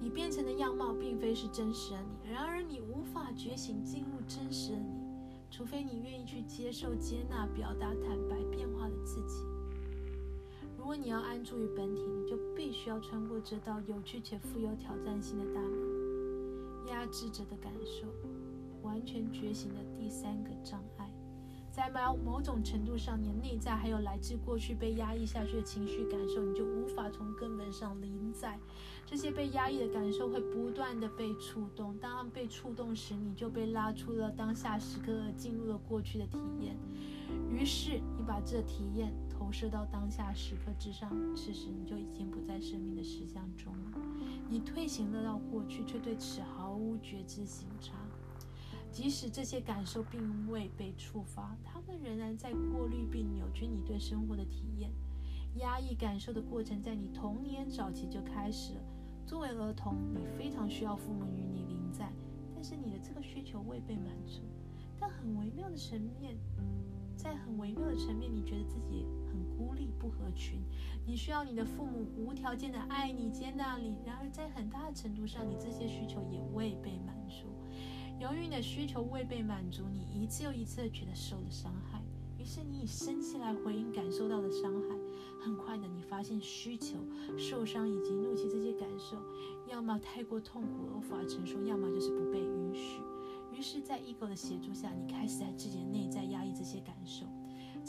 [0.00, 4.88] 你变成的样貌并非是真实的你，然而你无法觉醒进入真实的你，
[5.50, 9.44] 除非你愿意去接受、接纳、表达、坦白变化的自己。
[10.78, 15.89] 如果你要安住于本体，你就必须要穿过这道有趣且富有挑战性的大门——
[17.00, 18.06] 压制着的感受，
[18.82, 21.10] 完全觉醒的第三个障碍。
[21.70, 28.58] 在某某种程度上，你内在还有来自过去被压抑下去的情绪感受，你就无法从根本上临在。
[29.06, 36.76] 这些被压抑的感受会不断的被触动，当被触动时，你就被拉出了当下时刻，进入了过去的体验。
[37.48, 44.09] 于是，你把这体验投射到当下时刻之上，此时你就已经不在生命的实相中了。
[44.50, 47.94] 你退行了到过去，却对此毫无觉知行差。
[48.90, 54.90] 即使这些感受并未被触发，他们仍然在过滤并扭曲你对生活的体验，
[55.58, 58.80] 压抑感受的过程在你童年早期就开始了。
[59.24, 62.12] 作为儿童，你非常需要父母与你临在，
[62.52, 64.42] 但是你的这个需求未被满足。
[64.98, 66.36] 但很微妙的层面，
[67.16, 69.06] 在很微妙的层面，你觉得自己
[69.60, 70.62] 孤立不合群，
[71.04, 73.94] 你需要你的父母无条件的爱你、接纳你。
[74.06, 77.44] 然而，在很大的程度上，你这些需求也未被满足。
[78.18, 82.00] 由于你的需求未被满足，你一次又一次的觉得受了伤害。
[82.38, 84.96] 于是你以生气来回应感受到的伤害，
[85.44, 86.96] 很快的你发现需求、
[87.36, 89.18] 受伤以及怒气这些感受，
[89.70, 93.02] 要么太过痛苦而无法承受，要么就是不被允许。
[93.52, 97.26] 于是，在 ego 的协助下，你开始在自己的内在压抑这些感受，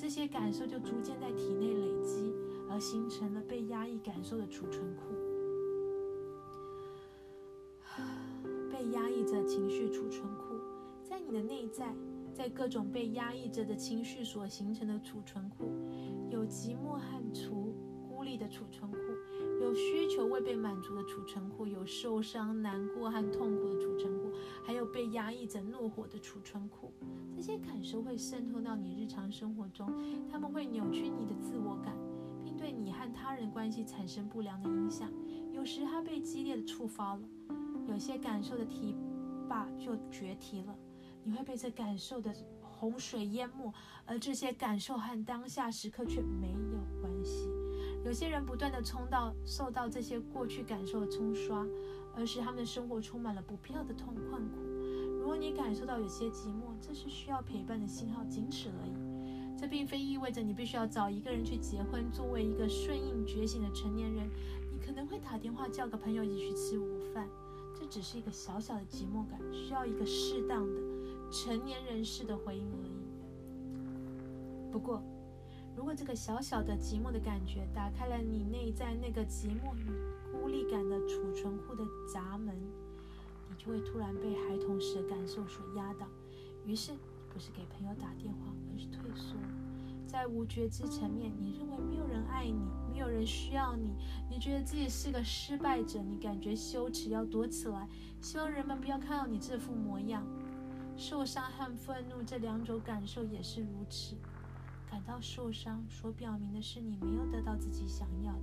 [0.02, 2.34] 这些感受就逐渐在体内累积，
[2.68, 5.14] 而形成了被压抑感受的储存库，
[8.72, 10.60] 被压抑着情绪储存库，
[11.04, 11.94] 在你的内在。
[12.34, 15.66] 在各种被压抑着的情绪所形成的储存库，
[16.32, 17.76] 有寂寞和除
[18.08, 18.98] 孤立的储存库，
[19.62, 24.32] 有需求未被满足的储存库，有受伤、难过和痛苦的储存库，
[24.66, 26.92] 还有被压抑着怒火的储存库。
[27.36, 29.88] 这些感受会渗透到你日常生活中，
[30.30, 31.96] 他们会扭曲你的自我感，
[32.44, 35.12] 并对你和他人关系产生不良的影响。
[35.52, 37.22] 有时它被激烈的触发了，
[37.88, 38.96] 有些感受的堤
[39.48, 40.76] 坝就决堤了。
[41.24, 43.72] 你会被这感受的洪水淹没，
[44.06, 47.48] 而这些感受和当下时刻却没有关系。
[48.04, 51.66] 有些人不断的冲到受到这些过去感受的冲刷，
[52.16, 54.58] 而使他们的生活充满了不必要的痛困苦。
[55.20, 58.94] 如果你感受到有些寂寞，这是需要陪伴的信号，仅此而已。
[59.56, 62.12] 这并非意味着你必须要找一个人去结婚。
[62.12, 64.28] 作为一个顺应觉醒的成年人，
[64.72, 67.30] 你可能会打电话叫个朋友一起去吃午饭。
[67.80, 70.82] 这只是一个小小的寂寞感，需要一个适当的。
[71.32, 72.92] 成年人式的回应而已。
[74.72, 75.02] 不过，
[75.76, 79.90] 如果这个小小的寂寞的感觉打开了你内在那个寂寞与
[80.32, 82.56] 孤立感的储存库的闸门，
[83.50, 86.08] 你就会突然被孩童时的感受所压倒。
[86.66, 86.92] 于是，
[87.34, 89.36] 不是给朋友打电话，而是退缩。
[90.06, 92.60] 在无觉知层面，你认为没有人爱你，
[92.92, 93.96] 没有人需要你，
[94.30, 97.88] 你觉得自己是个失败者，你感觉羞耻，要躲起来，
[98.20, 100.22] 希望人们不要看到你这副模样。
[100.98, 104.16] 受伤和愤怒这两种感受也是如此。
[104.92, 108.42] 感到受伤，所表明的是你没有得到自己想要的，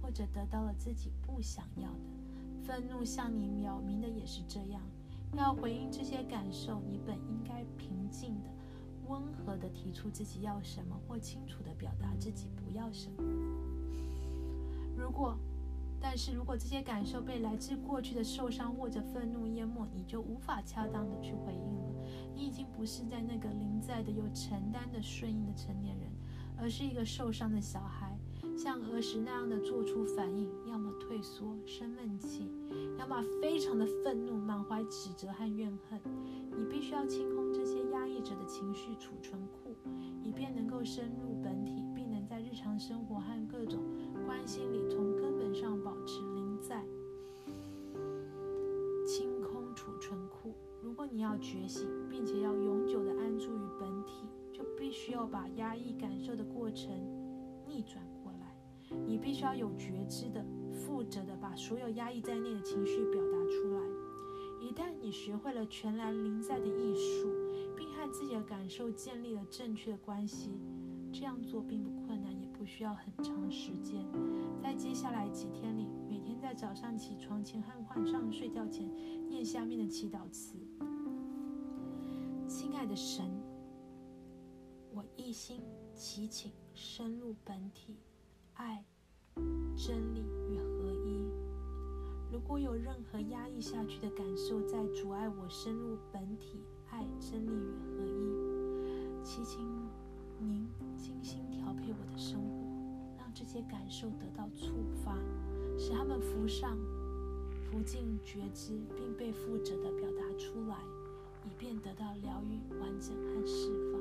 [0.00, 2.64] 或者得到了自己不想要的。
[2.64, 4.80] 愤怒向你表明的也是这样。
[5.36, 8.48] 要回应这些感受，你本应该平静的、
[9.08, 13.22] 温和的提出自己要什么，或清楚的表达自己不要什么。
[14.96, 15.36] 如果
[16.00, 21.94] 但是如果这些感受被来自过去的受伤或者愤怒淹没，你就无法恰当的去回应了。
[22.34, 26.10] 你已经不是在那个临在的、有承担的、顺应的成年人，
[26.58, 28.16] 而是一个受伤的小孩，
[28.56, 32.50] 像儿时那样的做出反应，要么退缩生闷气，
[32.98, 35.98] 要么非常的愤怒，满怀指责和怨恨。
[36.56, 39.74] 你必须要清空这些压抑着的情绪储存库，
[40.22, 43.80] 以便能够深入本体，并能在日常生活和各种
[44.26, 45.43] 关系里从根本。
[45.54, 46.84] 上保持临在，
[49.06, 50.52] 清空储存库。
[50.82, 56.90] 如果你要觉醒，并且要永久的安住于本体，就必须要把压抑感受的过程
[57.66, 58.54] 逆转过来。
[59.06, 63.80] 你必须要有觉知的、负责的把所有压抑在内的情绪表达出来。
[64.60, 67.28] 一旦你学会了全然临在的艺术，
[67.76, 70.50] 并和自己的感受建立了正确的关系，
[71.12, 72.33] 这样做并不困难，
[72.64, 74.04] 需要很长时间。
[74.62, 78.90] 在接下来几天里，每天在早上起床前和晚上睡觉前
[79.28, 80.56] 念下面的祈祷词
[82.48, 83.24] ：“亲爱的神，
[84.92, 85.60] 我一心
[85.94, 87.96] 祈请深入本体，
[88.54, 88.84] 爱、
[89.76, 91.28] 真理与合一。
[92.32, 99.64] 如果有任何压抑下去的感受在阻碍我深入本体、爱、真理与合一，祈请。”
[100.40, 101.43] 您精心
[101.74, 105.16] 调配我的生活，让这些感受得到触发，
[105.78, 106.78] 使他们浮上、
[107.64, 110.76] 浮进觉知，并被负责的表达出来，
[111.44, 114.00] 以便得到疗愈、完整和释放。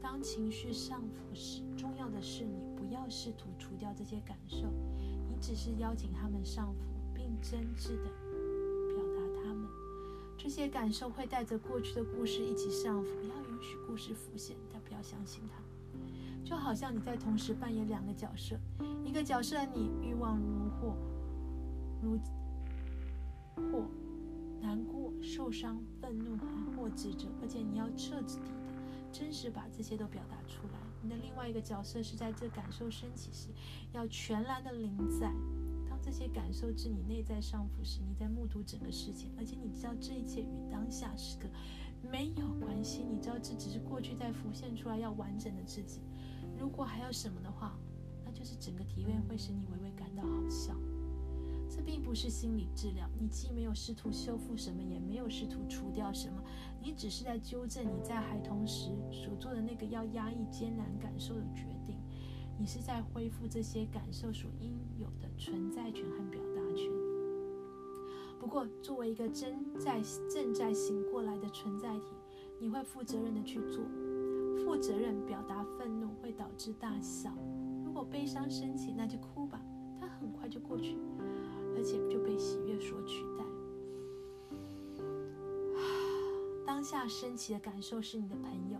[0.00, 4.66] 当情绪上浮时，重要的是你不要试图除掉这些感受，
[5.28, 6.80] 你只是邀请他们上浮，
[7.14, 8.10] 并真挚的
[8.88, 9.68] 表达他们。
[10.38, 14.56] 这些感受会带着过去的故事一起上浮，要允许故事浮现。
[14.72, 15.60] 但不要相信他，
[16.50, 18.58] 就好像你在同时扮演两个角色，
[19.04, 20.96] 一个角色你欲望如火，
[22.02, 22.18] 如
[23.54, 23.86] 火，
[24.60, 26.36] 难过、受伤、愤怒
[26.74, 28.50] 或指责，而且你要彻底的、
[29.12, 30.80] 真实把这些都表达出来。
[31.00, 33.50] 你的另外一个角色是在这感受升起时，
[33.92, 35.32] 要全然的临在。
[35.88, 41.48] 当这些感受至你内在上浮时，你在目睹整个世界，而且你知道这一切与当下时刻
[42.10, 43.04] 没有关系。
[43.08, 46.00] 你知道这只是过去在浮现出来要完整的自己。
[46.60, 47.74] 如果还有什么的话，
[48.22, 50.76] 那就是整个体验会使你微微感到好笑。
[51.70, 56.42] 这并不是心理治疗，你既没有试图修复什么，也没有试图除掉什么，
[56.82, 61.96] 你只是在纠正你在孩童时所做的那个要压抑艰难感受的决定。
[62.58, 66.90] 你是在恢复这些感受所应有的存在权和表达权。
[68.38, 72.06] 不过，作为一个真在正在醒过来的存在体，
[72.60, 73.80] 你会负责任的去做。
[74.70, 77.36] 负责任表达愤怒会导致大笑。
[77.84, 79.60] 如果悲伤升起，那就哭吧，
[80.00, 80.96] 它很快就过去。
[81.74, 83.44] 而且就被喜悦所取代。
[86.64, 88.78] 当下升起的感受是你的朋友。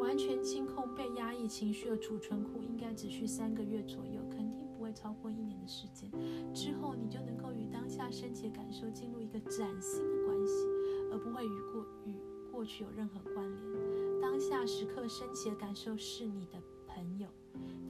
[0.00, 6.10] 完全清空被压抑情绪的储存库，应该只需三个月左右，肯定不会超过一年的时间。
[6.54, 10.66] 之后你就能够与当下升起的感受进入一个崭新的关系，
[11.12, 12.14] 而不会与过与
[12.50, 13.77] 过去有任何关联。
[14.20, 17.28] 当下时刻升起的感受是你的朋友，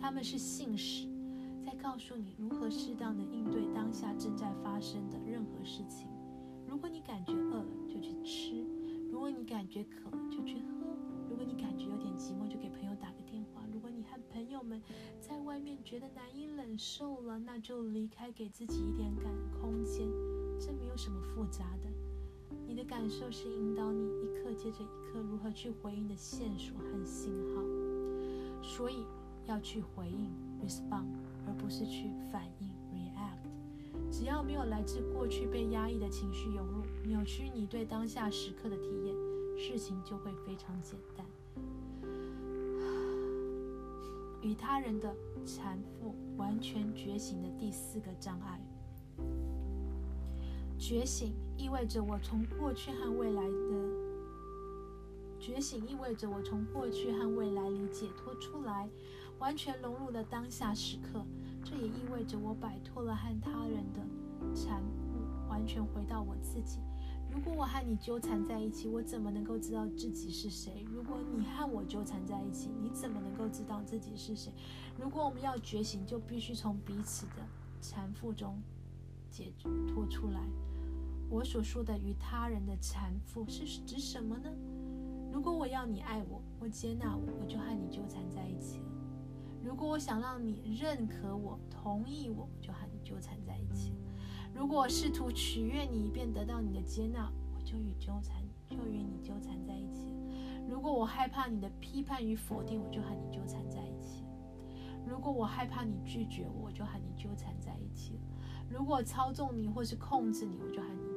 [0.00, 1.06] 他们是信使。
[1.64, 6.08] 在告诉你如何适当的应对当下正在发生的任何事情。
[6.66, 8.64] 如果你感觉饿了，就去吃；
[9.10, 10.64] 如果你感觉渴了，就去喝；
[11.28, 14.82] 如果你感觉有点寂寞，就给朋友打个电话；如果你和朋友们
[15.20, 20.08] 在外面觉得难以忍受了，那就离开，给自己一点感空间。
[20.58, 21.87] 这没有什么复杂的。
[22.78, 27.60] 你的感受是引导你一刻接着一刻如何去回应的线索和信号，
[28.62, 29.04] 所以
[29.48, 30.30] 要去回应
[30.64, 31.08] ，respond。
[31.44, 34.12] 而不是去反应 （react）。
[34.12, 39.14] 只要没有来自过去被压抑的情绪涌入，扭曲你对当下时刻的体验，
[39.58, 41.26] 事情就会非常简单。
[44.40, 45.12] 与他人的
[45.44, 48.60] 缠缚，完全觉醒的第四个障碍。
[50.78, 54.08] 觉醒意味着我从过去和未来的
[55.38, 58.88] 觉醒意味着我从过去和未来里解脱出来。
[59.38, 61.24] 完全融入了当下时刻，
[61.62, 64.00] 这也意味着我摆脱了和他人的
[64.52, 66.80] 缠缚，完全回到我自己。
[67.30, 70.84] 如果我和你纠缠在一起，我怎么能够知道自己是谁？
[70.90, 74.52] 如果你和我纠缠在一起，你怎么能够知道自己是谁？
[74.98, 77.46] 如果我们要觉醒，就必须从彼此的
[77.80, 78.60] 缠缚中
[79.30, 79.52] 解
[79.86, 80.40] 脱出来。
[81.30, 84.50] 我所说的与他人的缠缚是指什么呢？
[85.30, 88.84] 如果我要你爱我，或接纳我，我就和你纠缠在一起了。
[89.62, 93.92] 如果我想让你认可我、同意我，就和你纠缠在一起；
[94.54, 100.14] 如果我试图取悦你以便得到你的接纳，我就与纠缠，就与你纠缠在一起；
[100.66, 104.24] 如果我害怕你的批判与否定，我就和你纠缠在一起；
[105.06, 108.14] 如果我害怕你拒绝我，我就和你纠缠在一起；
[108.70, 111.07] 如果操纵你或是控制你，我就和你；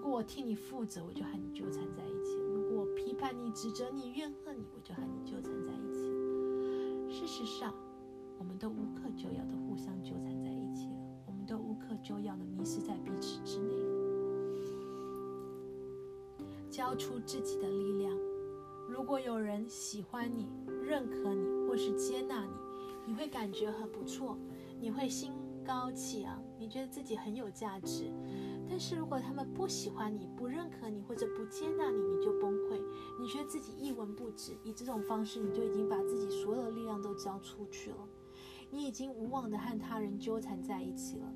[0.00, 6.08] 如果我替你负责，我就和你纠缠在一起；如果我批判你、指责你、怨恨你，我就和你纠缠在一起。
[7.10, 7.74] 事实上，
[8.38, 10.96] 我们都无可救药的互相纠缠在一起了。
[11.26, 13.74] 我们都无可救药的迷失在彼此之内。
[16.70, 18.16] 交出自己的力量。
[18.88, 20.48] 如果有人喜欢你、
[20.82, 22.52] 认可你或是接纳你，
[23.08, 24.38] 你会感觉很不错，
[24.80, 28.10] 你会心高气昂，你觉得自己很有价值。
[28.70, 32.80] 但是如果他们不喜欢你、不认可你或者不接纳你，你就崩溃，
[33.18, 34.56] 你觉得自己一文不值。
[34.62, 38.08] 以这种方式，你就已经把自己所有的力量都交出去了，
[38.70, 41.34] 你已经无望的和他人纠缠在一起了。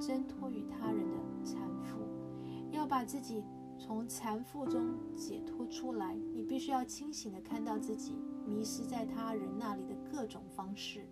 [0.00, 2.08] 挣脱与他人的缠缚，
[2.70, 3.44] 要把自己
[3.78, 11.06] 从缠缚中解脱出来，你必须要清醒的看到自己迷失在他人那里的各种方式。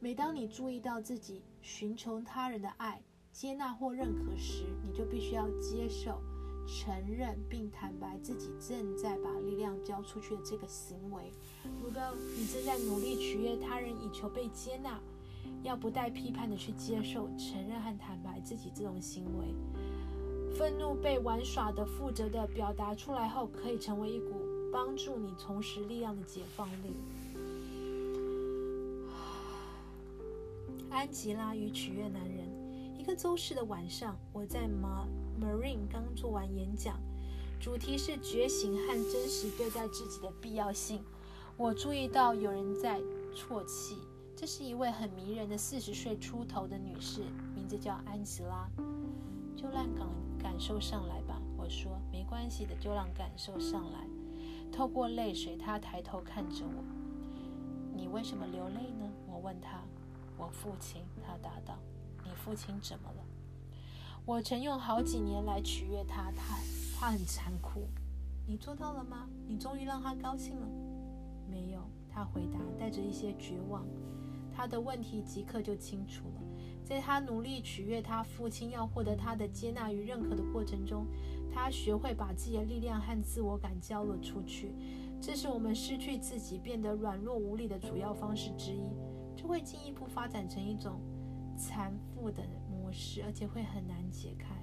[0.00, 3.00] 每当你注意到自己寻求他人的爱，
[3.32, 6.20] 接纳或认可时，你就必须要接受、
[6.66, 11.32] 承认并坦白自己正在把力量交出去的这个行为。
[11.82, 12.00] 如果
[12.36, 15.00] 你正在努力取悦他人以求被接纳，
[15.62, 19.54] 要不带批判的去接受、承认和坦白自己这种行为。
[20.54, 24.34] 愤怒被玩耍的、负责的表达出来后，可以成为一股
[24.70, 26.94] 帮助你重拾力量的解放力。
[30.90, 32.51] 安吉拉与取悦男人。
[33.02, 34.60] 一个周四的晚上，我在
[35.40, 37.00] Marine 刚做完演讲，
[37.58, 41.02] 主题是觉醒和真实对待自己的必要性。
[41.56, 43.00] 我注意到有人在
[43.34, 43.96] 啜泣，
[44.36, 47.22] 这是一位很迷人的四十岁出头的女士，
[47.56, 48.70] 名字叫安吉拉。
[49.56, 50.06] 就让感
[50.38, 54.06] 感受上来吧，我说没关系的，就让感受上来。
[54.70, 56.84] 透过泪水，他抬头看着我。
[57.96, 59.10] 你为什么流泪呢？
[59.26, 59.80] 我问他。
[60.38, 61.76] 我父亲，他答道。
[62.42, 63.24] 你父亲怎么了？
[64.26, 66.58] 我曾用好几年来取悦他，他
[66.98, 67.86] 他很残酷。
[68.48, 69.28] 你做到了吗？
[69.46, 70.66] 你终于让他高兴了？
[71.48, 73.86] 没有，他回答，带着一些绝望。
[74.52, 76.42] 他的问题即刻就清楚了。
[76.84, 81.06] 在他努力取悦他父亲，要获得他的接纳与认可的过程中，
[81.48, 84.74] 他学会把自己的力量和自我感交了出去。
[85.20, 88.90] 这是我们失去自己、变得软弱无力的主要方式之一。
[89.36, 91.00] 这会进一步发展成一种
[91.56, 94.54] 残复的模式，而且会很难解开。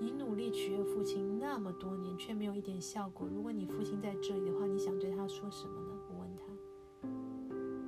[0.00, 3.26] 你努力取悦父亲那么多年，却没有一点效果。
[3.26, 5.98] 如果你父亲在这里的话，你想对他说什么呢？
[6.08, 6.42] 我问他。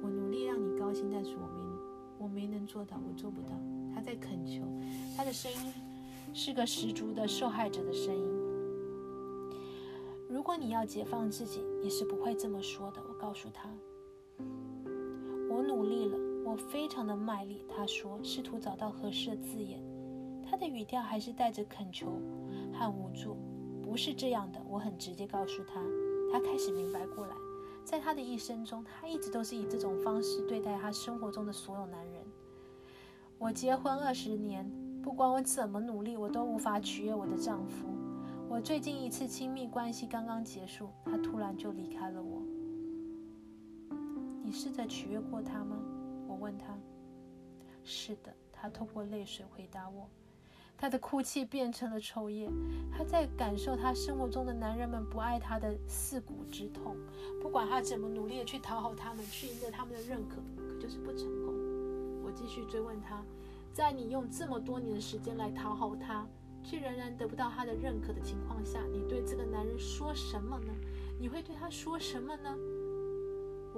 [0.02, 1.70] 我努力让你高兴，但是我没。
[2.18, 3.54] 我没能做到，我做不到。
[3.94, 4.62] 他在恳求，
[5.16, 5.72] 他的声音
[6.34, 8.28] 是个十足的受害者的声音。
[10.28, 13.00] 如果你要解放自己，你是不会这么说的。
[13.08, 13.70] 我告诉他，
[15.48, 17.64] 我努力了，我非常的卖力。
[17.68, 19.80] 他说，试图找到合适的字眼。
[20.44, 22.06] 他的语调还是带着恳求
[22.72, 23.36] 和无助。
[23.82, 25.82] 不是这样的，我很直接告诉他。
[26.32, 27.34] 他开始明白过来。
[27.84, 32.22] 在他的一生中，他一直都是以这种方式对待他生活中的所有男人。
[33.38, 34.70] 我结婚二十年，
[35.02, 37.88] 不管我怎么努力，我都无法取悦我的丈夫。
[38.48, 42.42] 我最近一次亲密关系刚刚结束，他突然就离开了我。
[44.42, 45.76] 你试着取悦过他吗？
[46.30, 46.66] 我问他。
[47.82, 50.08] 是的，他透过泪水回答我。
[50.78, 52.48] 他的哭泣变成了抽噎，
[52.90, 56.96] 他在感受他生活中的男人们不爱他的刺骨之痛。
[57.42, 61.52] 不管他怎么努力的去讨好他们，去赢得他们的认可，可就是不成功。
[62.22, 63.22] 我继续追问他，
[63.72, 66.26] 在你用这么多年的时间来讨好他，
[66.62, 70.72] 却仍然得不到他的认可的情况下，你对这个男人说什么呢？
[71.18, 72.56] 你会对他说什么呢？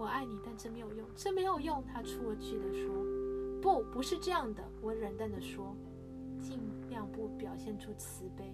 [0.03, 1.81] 我爱你，但这没有用，这没有用。
[1.87, 2.93] 他出了去的说
[3.63, 5.77] ：“不，不是这样的。”我冷淡的说。
[6.41, 6.59] 尽
[6.91, 8.53] 量不表现出慈悲。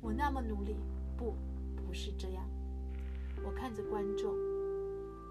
[0.00, 0.76] 我那么努力，
[1.14, 1.34] 不，
[1.76, 2.48] 不是这样。
[3.44, 4.32] 我看着观众，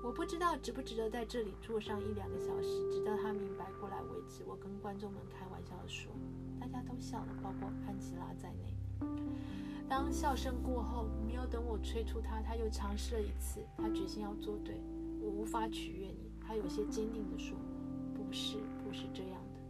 [0.04, 4.44] 我不知道值不值得在这里坐上一两个小时，直到他明白过来为止。
[4.46, 6.12] 我跟观众们开玩笑的说，
[6.60, 8.76] 大家都笑了，包括安吉拉在内。
[9.90, 13.60] 当笑声过后，没有等我催促他，他又尝试了一次。
[13.76, 14.80] 他决心要做对。
[15.22, 16.32] 我无法取悦你。
[16.40, 17.58] 他有些坚定地说
[18.16, 19.62] ：“不是，不是这样的。”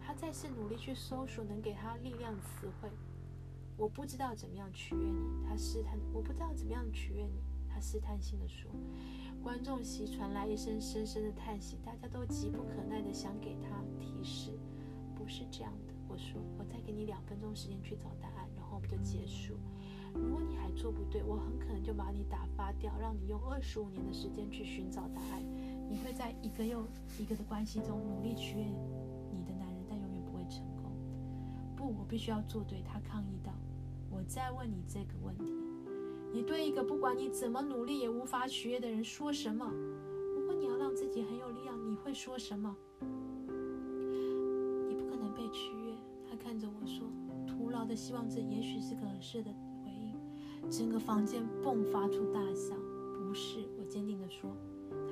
[0.00, 2.90] 他再次努力去搜索能给他力量的词汇。
[3.76, 5.96] 我不知道怎么样取悦你，他试探。
[6.12, 8.70] 我不知道怎么样取悦你，他试探性的说。
[9.40, 14.50] 观众席传来一声深深的叹息，大家都急不可耐的想给他提示。
[15.14, 19.54] 不是这样的，我说，我再给你两分钟时间去找答案，然后我们就结束。
[20.14, 25.42] 如果你还做不对，我很可能就把你打发掉，让你用二十五年的时间去寻找答案。
[25.90, 26.86] 你会在一个又
[27.18, 30.18] 一个的关系中努力取悦你的男人，但永远。
[30.28, 30.92] 不会成功。
[31.74, 32.82] 不，我必须要做对。
[32.82, 33.50] 他抗议道
[34.12, 35.44] ：“我再问你这个问题，
[36.32, 39.64] 你对一个不管你怎么努力也无法取悦的人说什么？
[40.36, 42.76] 如果你要让自己很有力量，你会说什么？
[43.00, 45.94] 你不可能被取悦。”
[46.30, 47.10] 他看着我说
[47.48, 49.50] ：“徒劳的希望，这也许是个合适的。”
[50.70, 52.74] 整个房间迸发出大笑。
[53.16, 54.50] 不是，我坚定地说。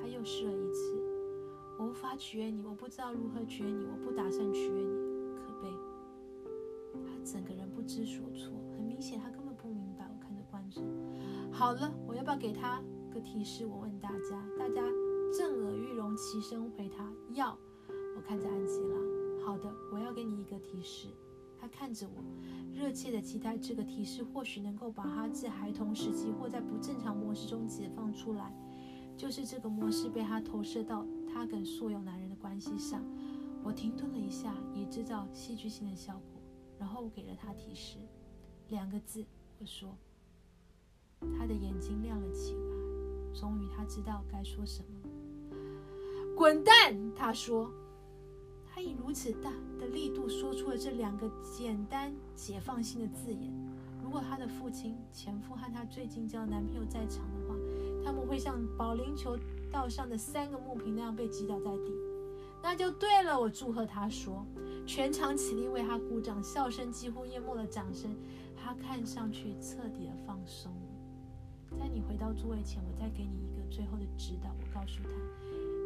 [0.01, 0.95] 他又试了一次
[1.77, 4.95] ：“我无法取悦你，我不知道如何取悦你，我不打算取悦你。”
[5.37, 5.71] 可悲。
[7.05, 10.09] 他整个人不知所措，很明显他根本不明白。
[10.11, 10.83] 我看着观众，
[11.51, 12.81] 好了，我要不要给他
[13.13, 13.65] 个提示？
[13.67, 14.81] 我问大家，大家
[15.31, 17.55] 震耳欲聋，齐声回答要。
[18.15, 21.07] 我看着安吉拉，好的，我要给你一个提示。
[21.59, 22.23] 他看着我，
[22.73, 28.53] 热切的期待这个提示或许能够把他自孩童时期或在不正常模式中解放出来，
[29.17, 33.03] 就是这个模式被他投射到他跟所有男人的关系上。
[33.63, 36.41] 我停顿了一下，以制造戏剧性的效果。
[36.79, 37.97] 然后给了他提示，
[38.69, 39.25] 两个字。
[39.59, 39.97] 我说，
[41.35, 45.09] 他的眼睛亮了起来，终于他知道该说什么。
[46.35, 46.95] 滚蛋！
[47.15, 47.73] 他说，
[48.77, 53.51] 他以如此大的力度说出了这两个简单解放性的字眼。
[54.03, 57.55] 如果他的父亲、前夫和他最近交的男朋友在场的话，
[58.05, 59.35] 他们会像保龄球
[59.71, 61.91] 道上的三个木瓶那样被击倒在地。
[62.61, 64.45] 那就对了，我祝贺他说。
[64.85, 68.15] 全场起立为他鼓掌，笑声几乎淹没了掌声。
[68.55, 71.79] 他看上去彻底的放松了。
[71.79, 74.51] 在你回到座位前，我再给你一个最后的指导。
[74.51, 75.09] 我告诉他，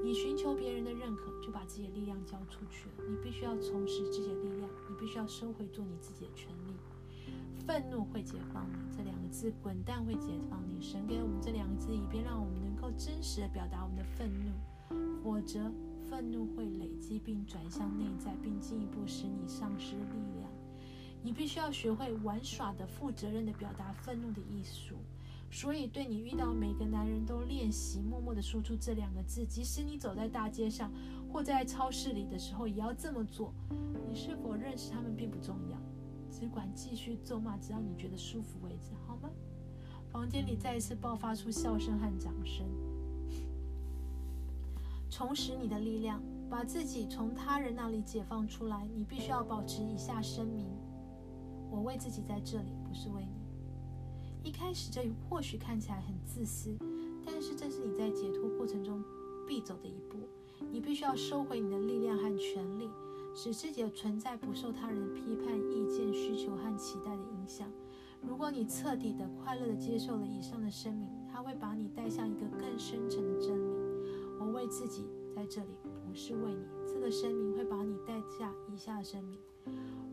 [0.04, 3.10] 你寻求别人的认可，就把自己的力量交出去了。
[3.10, 6.74] 你必须要重拾自己的力量，你必须要收回做你自己的权利。
[7.66, 10.82] 愤怒会解放你，这两个字滚蛋会解放你。
[10.82, 15.72] 神给我们这两个字，以便让我们能够真实的表达我们的愤怒，否则
[16.10, 20.52] 愤怒会累积并转向内在，并进一步使你丧失力量。
[21.24, 24.96] 你必须要学会玩耍的、负责任的表达愤怒的艺术。
[25.54, 30.90] 所以，对你遇到每个男人都练习默默的说出这两个字，即使你走在大街上
[31.32, 33.54] 或在超市里的时候，也要这么做。
[34.08, 35.78] 你是否认识他们并不重要，
[36.32, 39.30] 只管继续咒骂，直到你觉得舒服为止，好吗？
[40.10, 42.66] 房间里再一次爆发出笑声和掌声。
[45.10, 48.88] 重拾你的力量，把自己从他人那里解放出来。
[48.96, 50.66] 你必须要保持以下声明：
[51.70, 53.41] 我为自己在这里，不是为你。
[54.44, 56.76] 一开始，这或许看起来很自私，
[57.24, 59.04] 但是这是你在解脱过程中
[59.48, 60.18] 必走的一步。
[60.72, 62.90] 你必须要收回你的力量和权利，
[63.36, 67.68] 使自己的存在不受他人的批判、意见、需求和期待的影响。
[68.22, 73.76] 如果你彻底的、快乐的接受了以上的声明，它会把你带向一个更深沉的真理：
[74.40, 76.64] 我为自己在这里，不是为你。
[76.88, 79.40] 这个声明会把你带下以下的声明：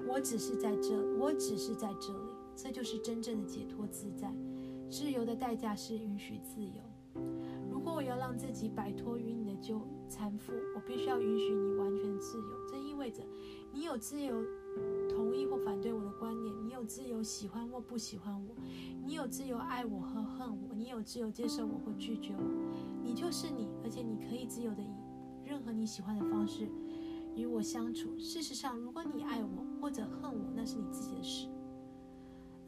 [0.06, 2.12] 我只是在这，我只是在这。
[2.60, 4.34] 这就是真正的解脱自在。
[4.90, 6.82] 自由的代价是允许自由。
[7.70, 12.66] 如果我要让自己摆脱与你的纠缠缚，我必须要允许你完全自由。
[12.68, 13.22] 这意味着
[13.72, 14.34] 你有自由
[15.08, 18.54] 同意或反对我的观念，你有自由喜欢或不喜欢我，
[19.04, 22.42] 你有自由爱我和恨我，你有自由接受我或拒绝我。
[23.04, 24.88] 你就是你，而且你可以自由的以
[25.44, 26.68] 任何你喜欢的方式
[27.36, 28.18] 与我相处。
[28.18, 31.48] 事实上，如果你爱我或者恨我，那是你自己的事。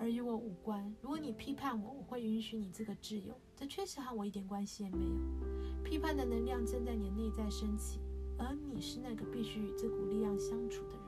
[0.00, 0.92] 而与我无关。
[1.02, 3.38] 如果你批判我，我会允许你这个自由。
[3.54, 5.84] 这确实和我一点关系也没有。
[5.84, 8.00] 批判的能量正在你的内在升起，
[8.38, 11.04] 而你是那个必须与这股力量相处的人。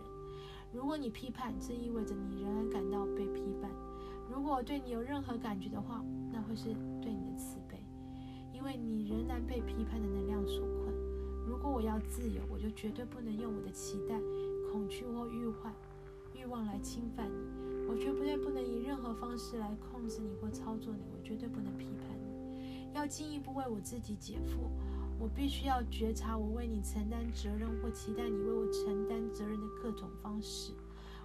[0.75, 3.71] 如果你批判，这意味着你仍然感到被批判。
[4.31, 7.83] 如果对你有任何感觉的话，那会是对你的慈悲，
[8.53, 10.95] 因为你仍然被批判的能量所困。
[11.47, 14.21] 如果我要自由，我就绝对不能用我的期待、
[14.71, 15.75] 恐惧或欲望、
[16.35, 17.62] 欲望来侵犯你。
[17.93, 22.91] 我绝对不能以任何方式来控制你或操作你，我绝对不能批判你。
[22.95, 24.71] 要进一步为我自己解缚，
[25.21, 30.73] 我必须要觉察我为你承担责任或期待你为我承担责任的各种方式。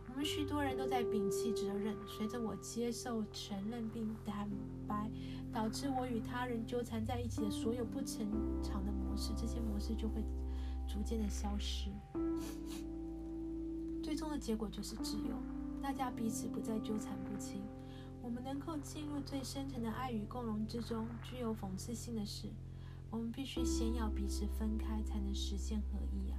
[0.09, 4.49] 我们许多人都在摒弃责任，随着我接受、承认并坦
[4.85, 5.09] 白，
[5.53, 8.27] 导致我与他人纠缠在一起的所有不成
[8.61, 10.21] 长的模式，这些模式就会
[10.85, 11.89] 逐渐的消失。
[14.03, 15.56] 最终的结果就是自由。
[15.87, 17.61] 大家彼此不再纠缠不清，
[18.21, 21.07] 我们能够进入最深层的爱与共融之中。
[21.23, 22.49] 具有讽刺性的是，
[23.09, 26.37] 我们必须先要彼此分开，才能实现合一啊！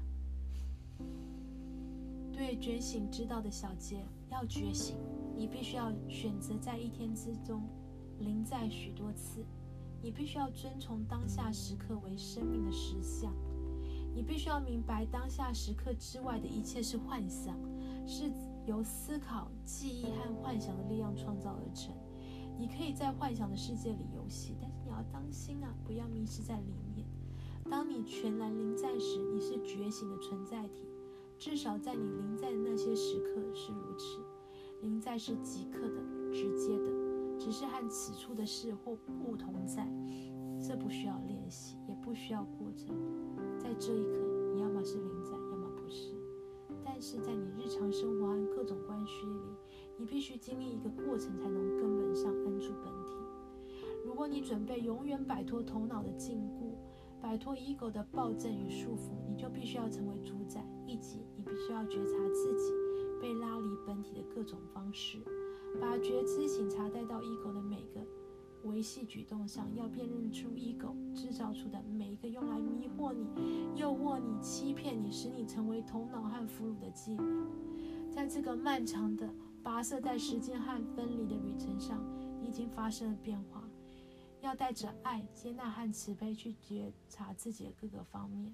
[2.30, 4.96] 对觉醒之道的小节，要觉醒，
[5.34, 7.62] 你必须要选择在一天之中
[8.18, 9.42] 临在许多次。
[10.02, 13.32] 你必须要遵从当下时刻为生命的实相。
[14.14, 17.58] 你必须要明白，当下时刻之外的一切是幻想，
[18.06, 18.30] 是。
[18.68, 21.94] 由思考、记忆和幻想的力量创造而成。
[22.58, 27.06] 你可以在幻想的世界里游戏，但是你要当心啊，不要迷失在里面。
[27.70, 30.86] 当你全然临在时，你是觉醒的存在体。
[31.38, 34.20] 至少在你临在的那些时刻是如此。
[34.82, 36.02] 临在是即刻的、
[36.32, 38.92] 直接的，只是和此处的事或
[39.24, 39.88] 物同在。
[40.60, 42.94] 这不需要练习，也不需要过程。
[43.58, 44.18] 在这一刻，
[44.54, 45.17] 你要么是临
[50.48, 53.12] 经历一个过程，才能根本上安住本体。
[54.02, 56.72] 如果你准备永远摆脱头脑的禁锢，
[57.20, 60.64] 摆脱 ego 的暴政与束缚，你就必须要成为主宰。
[60.86, 62.72] 以及你必须要觉察自己
[63.20, 65.18] 被拉离本体的各种方式，
[65.78, 68.00] 把觉知醒察带到 ego 的每个。
[68.64, 73.26] 维系举动上要辨认出 ego 制造出的每一个用来迷惑你、
[73.78, 77.26] 诱惑你、欺骗你、使你成为头脑和俘虏的伎俩。
[78.10, 79.28] 在这个漫长的
[79.68, 82.02] 跋涉在时间和分离的旅程上，
[82.42, 83.62] 已经发生了变化。
[84.40, 88.50] 要带着爱、接纳和慈悲去觉察自己的各个方面，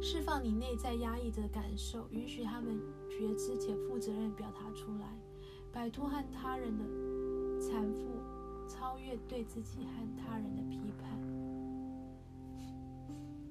[0.00, 2.78] 释放你内在压抑的感受，允许他们
[3.10, 5.08] 觉知且负责任表达出来，
[5.72, 6.84] 摆脱和他人的
[7.60, 8.12] 缠缚。
[8.68, 11.20] 超越对自己和他人的批判，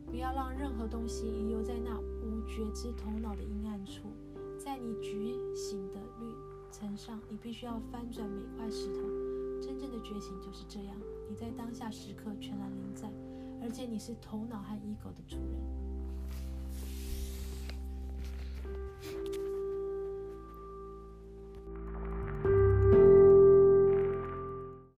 [0.06, 4.04] 不要让任何东西遗留在那无觉知头脑的阴暗处。
[4.64, 6.36] 在你觉醒的旅
[6.72, 9.02] 程上，你必须要翻转每块石头。
[9.60, 10.96] 真正的觉醒就是这样：
[11.28, 13.12] 你在当下时刻全然临在，
[13.60, 15.91] 而且你是头脑和 ego 的主人。